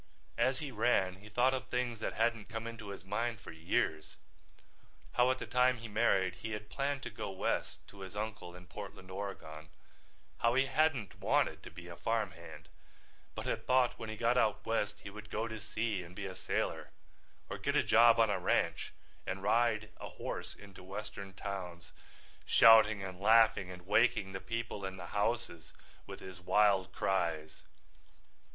[0.39, 5.29] As he ran he thought of things that hadn't come into his mind for years—how
[5.29, 8.65] at the time he married he had planned to go west to his uncle in
[8.65, 12.67] Portland, Oregon—how he hadn't wanted to be a farm hand,
[13.35, 16.25] but had thought when he got out West he would go to sea and be
[16.25, 16.89] a sailor
[17.47, 18.93] or get a job on a ranch
[19.27, 21.93] and ride a horse into Western towns,
[22.47, 25.73] shouting and laughing and waking the people in the houses
[26.07, 27.61] with his wild cries.